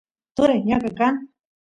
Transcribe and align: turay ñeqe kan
turay 0.35 0.59
ñeqe 0.67 0.89
kan 0.99 1.15